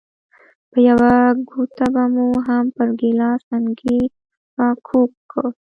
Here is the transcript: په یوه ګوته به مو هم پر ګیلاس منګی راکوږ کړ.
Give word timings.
په 0.71 0.77
یوه 0.89 1.11
ګوته 1.49 1.85
به 1.93 2.03
مو 2.13 2.27
هم 2.47 2.65
پر 2.75 2.89
ګیلاس 2.99 3.41
منګی 3.49 3.99
راکوږ 4.57 5.11
کړ. 5.31 5.47